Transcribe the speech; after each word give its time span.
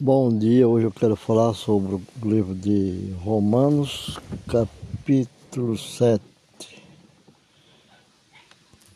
Bom 0.00 0.28
dia, 0.28 0.68
hoje 0.68 0.86
eu 0.86 0.92
quero 0.92 1.16
falar 1.16 1.52
sobre 1.54 1.96
o 1.96 2.02
livro 2.22 2.54
de 2.54 3.12
Romanos, 3.20 4.16
capítulo 4.46 5.76
7. 5.76 6.22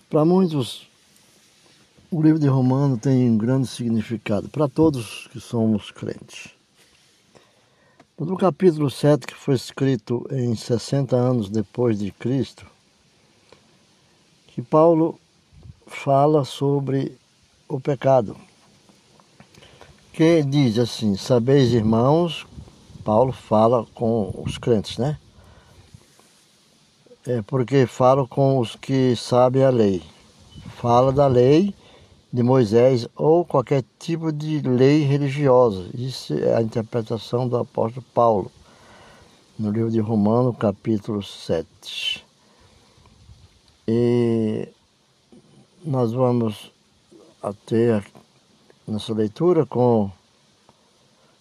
Para 0.09 0.25
muitos, 0.25 0.87
o 2.09 2.23
livro 2.23 2.39
de 2.39 2.47
Romanos 2.47 3.01
tem 3.01 3.29
um 3.29 3.37
grande 3.37 3.67
significado, 3.67 4.49
para 4.49 4.69
todos 4.69 5.27
que 5.33 5.41
somos 5.41 5.91
crentes. 5.91 6.53
No 8.17 8.37
capítulo 8.37 8.89
7, 8.89 9.27
que 9.27 9.35
foi 9.35 9.57
escrito 9.57 10.25
em 10.31 10.55
60 10.55 11.17
anos 11.17 11.51
depois 11.51 11.99
de 11.99 12.13
Cristo, 12.13 12.65
que 14.47 14.63
Paulo 14.63 15.19
fala 15.85 16.45
sobre 16.45 17.19
o 17.69 17.81
pecado 17.81 18.37
que 20.13 20.43
diz 20.43 20.79
assim: 20.79 21.17
Sabeis, 21.17 21.73
irmãos, 21.73 22.47
Paulo 23.05 23.33
fala 23.33 23.87
com 23.95 24.33
os 24.45 24.59
crentes, 24.59 24.99
né? 24.99 25.19
É 27.27 27.41
porque 27.43 27.87
fala 27.87 28.27
com 28.27 28.59
os 28.59 28.77
que 28.77 29.17
sabem 29.17 29.65
a 29.65 29.71
lei. 29.71 30.03
Fala 30.77 31.13
da 31.13 31.27
lei 31.27 31.75
de 32.33 32.43
Moisés 32.43 33.07
ou 33.17 33.45
qualquer 33.45 33.85
tipo 33.99 34.33
de 34.33 34.61
lei 34.61 35.03
religiosa. 35.03 35.89
Isso 35.95 36.35
é 36.35 36.57
a 36.57 36.63
interpretação 36.63 37.49
do 37.49 37.57
apóstolo 37.57 38.05
Paulo, 38.13 38.51
no 39.59 39.71
livro 39.71 39.91
de 39.91 40.01
Romanos, 40.01 40.57
capítulo 40.59 41.23
7. 41.23 42.25
E 43.87 44.69
nós 45.85 46.13
vamos 46.13 46.73
até 47.43 48.03
nessa 48.87 49.13
leitura 49.13 49.65
com 49.65 50.11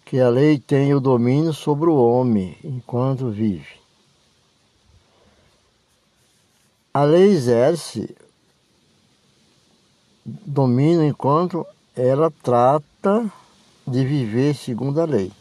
que 0.04 0.20
a 0.20 0.28
lei 0.28 0.58
tem 0.58 0.94
o 0.94 1.00
domínio 1.00 1.52
sobre 1.52 1.88
o 1.88 1.96
homem 1.96 2.56
enquanto 2.62 3.30
vive. 3.30 3.80
A 6.92 7.04
lei 7.04 7.30
exerce 7.30 8.14
domínio 10.24 11.02
enquanto 11.02 11.66
ela 11.96 12.30
trata 12.42 13.32
de 13.86 14.04
viver 14.04 14.54
segundo 14.54 15.00
a 15.00 15.04
lei. 15.04 15.32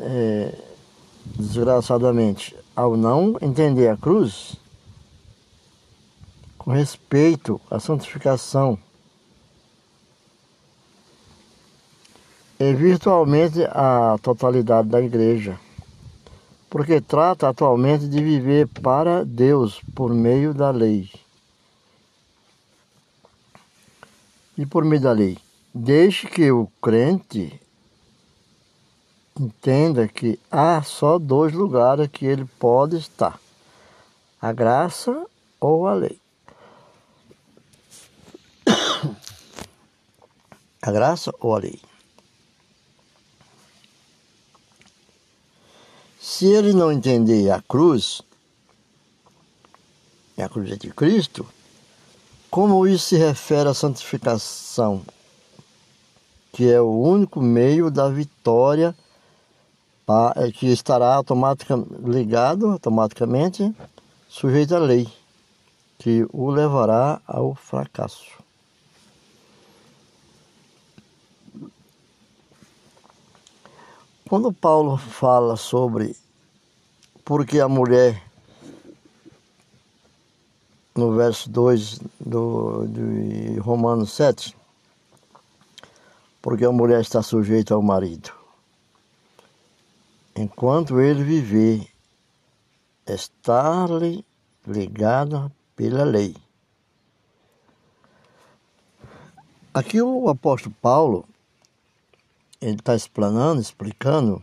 É, 0.00 0.54
desgraçadamente, 1.24 2.54
ao 2.74 2.96
não 2.96 3.36
entender 3.40 3.88
a 3.88 3.96
cruz, 3.96 4.56
com 6.58 6.70
respeito 6.70 7.60
à 7.70 7.80
santificação 7.80 8.78
é 12.58 12.72
virtualmente 12.72 13.62
a 13.64 14.16
totalidade 14.22 14.88
da 14.88 15.00
igreja, 15.00 15.58
porque 16.70 17.00
trata 17.00 17.48
atualmente 17.48 18.08
de 18.08 18.22
viver 18.22 18.66
para 18.66 19.24
Deus 19.24 19.80
por 19.94 20.12
meio 20.14 20.54
da 20.54 20.70
lei. 20.70 21.10
E 24.56 24.64
por 24.64 24.84
meio 24.84 25.02
da 25.02 25.12
lei, 25.12 25.36
deixe 25.74 26.26
que 26.26 26.50
o 26.50 26.66
crente 26.82 27.60
entenda 29.38 30.08
que 30.08 30.40
há 30.50 30.82
só 30.82 31.18
dois 31.18 31.52
lugares 31.52 32.08
que 32.10 32.24
ele 32.24 32.46
pode 32.58 32.96
estar: 32.96 33.38
a 34.40 34.50
graça 34.50 35.26
ou 35.60 35.86
a 35.86 35.92
lei. 35.92 36.18
A 40.82 40.92
graça 40.92 41.32
ou 41.40 41.52
a 41.52 41.58
lei. 41.58 41.80
Se 46.36 46.44
ele 46.44 46.74
não 46.74 46.92
entender 46.92 47.50
a 47.50 47.62
cruz, 47.62 48.20
a 50.36 50.46
cruz 50.46 50.78
de 50.78 50.90
Cristo, 50.90 51.46
como 52.50 52.86
isso 52.86 53.06
se 53.06 53.16
refere 53.16 53.70
à 53.70 53.72
santificação, 53.72 55.00
que 56.52 56.70
é 56.70 56.78
o 56.78 56.90
único 56.90 57.40
meio 57.40 57.90
da 57.90 58.10
vitória 58.10 58.94
é, 60.36 60.52
que 60.52 60.66
estará 60.66 61.14
automaticamente 61.14 61.88
ligado, 62.04 62.66
automaticamente 62.66 63.74
sujeito 64.28 64.76
à 64.76 64.78
lei, 64.78 65.08
que 65.98 66.26
o 66.34 66.50
levará 66.50 67.18
ao 67.26 67.54
fracasso. 67.54 68.44
Quando 74.28 74.52
Paulo 74.52 74.98
fala 74.98 75.56
sobre 75.56 76.14
porque 77.26 77.58
a 77.58 77.68
mulher, 77.68 78.22
no 80.94 81.12
verso 81.16 81.50
2 81.50 81.98
do, 82.20 82.86
de 82.86 83.58
Romanos 83.58 84.12
7, 84.12 84.56
porque 86.40 86.64
a 86.64 86.70
mulher 86.70 87.00
está 87.00 87.24
sujeita 87.24 87.74
ao 87.74 87.82
marido. 87.82 88.30
Enquanto 90.36 91.00
ele 91.00 91.24
viver, 91.24 91.88
está-lhe 93.04 94.24
ligada 94.64 95.50
pela 95.74 96.04
lei. 96.04 96.36
Aqui 99.74 100.00
o 100.00 100.28
apóstolo 100.28 100.76
Paulo, 100.80 101.24
ele 102.60 102.76
está 102.76 102.94
explanando, 102.94 103.60
explicando 103.60 104.40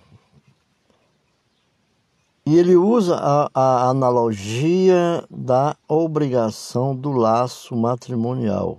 e 2.53 2.59
ele 2.59 2.75
usa 2.75 3.15
a, 3.15 3.49
a 3.51 3.89
analogia 3.89 5.25
da 5.27 5.75
obrigação 5.87 6.95
do 6.95 7.11
laço 7.11 7.75
matrimonial. 7.75 8.77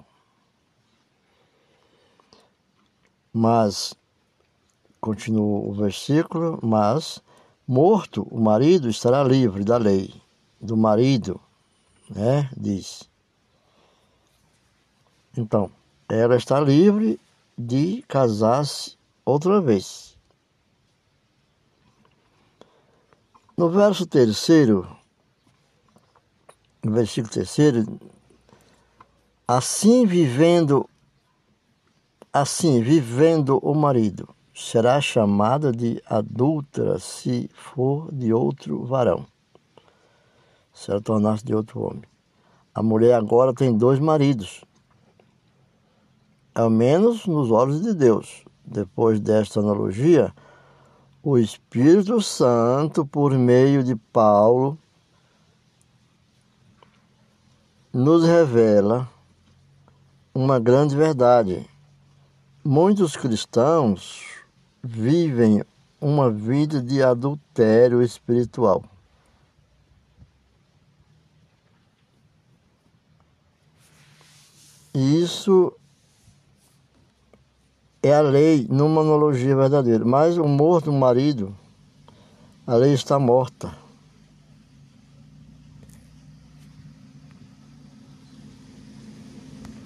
Mas, 3.33 3.93
continua 5.01 5.69
o 5.69 5.73
versículo, 5.73 6.61
mas 6.63 7.21
morto 7.67 8.25
o 8.31 8.41
marido 8.41 8.89
estará 8.89 9.25
livre 9.25 9.65
da 9.65 9.77
lei, 9.77 10.15
do 10.61 10.77
marido, 10.77 11.41
né? 12.09 12.49
Diz. 12.57 13.11
Então, 15.37 15.69
ela 16.09 16.37
está 16.37 16.61
livre 16.61 17.19
de 17.59 18.05
casar-se 18.07 18.97
outra 19.25 19.61
vez. 19.61 20.14
No 23.57 23.71
verso 23.71 24.05
terceiro, 24.05 24.85
no 26.85 26.91
versículo 26.91 27.33
terceiro, 27.33 28.01
assim 29.47 30.05
vivendo, 30.05 30.91
assim 32.33 32.83
vivendo 32.83 33.61
o 33.63 33.73
marido, 33.73 34.29
será 34.53 35.01
chamada 35.01 35.71
de 35.71 36.03
adúltera 36.05 36.99
se 36.99 37.49
for 37.55 38.13
de 38.13 38.33
outro 38.33 38.85
varão, 38.85 39.25
se 40.73 40.91
ela 40.91 41.01
tornar-se 41.01 41.45
de 41.45 41.55
outro 41.55 41.81
homem. 41.81 42.03
A 42.75 42.83
mulher 42.83 43.15
agora 43.15 43.55
tem 43.55 43.73
dois 43.73 44.01
maridos, 44.01 44.65
ao 46.53 46.69
menos 46.69 47.25
nos 47.25 47.53
olhos 47.53 47.81
de 47.81 47.95
Deus. 47.95 48.45
Depois 48.67 49.21
desta 49.21 49.61
analogia, 49.61 50.35
o 51.25 51.39
Espírito 51.39 52.21
Santo, 52.21 53.07
por 53.07 53.33
meio 53.33 53.83
de 53.83 53.97
Paulo, 53.97 54.79
nos 57.91 58.27
revela 58.27 59.09
uma 60.35 60.61
grande 60.61 60.95
verdade. 60.95 61.67
Muitos 62.63 63.17
cristãos 63.17 64.23
vivem 64.83 65.65
uma 65.99 66.31
vida 66.31 66.83
de 66.83 67.03
adultério 67.03 68.03
espiritual. 68.03 68.85
Isso 74.93 75.75
é 78.05 78.15
a 78.15 78.21
lei 78.21 78.67
numa 78.69 79.01
analogia 79.01 79.57
verdadeira. 79.57 80.05
Mas 80.05 80.37
o 80.37 80.47
morto, 80.47 80.93
marido, 80.93 81.57
a 82.67 82.75
lei 82.75 82.93
está 82.93 83.19
morta. 83.19 83.84